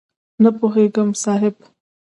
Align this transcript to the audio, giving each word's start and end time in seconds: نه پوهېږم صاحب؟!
نه 0.43 0.49
پوهېږم 0.57 1.09
صاحب؟! 1.23 1.55